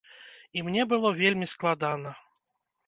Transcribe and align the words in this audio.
І 0.59 0.63
мне 0.69 0.87
было 0.95 1.13
вельмі 1.21 1.51
складана. 1.55 2.17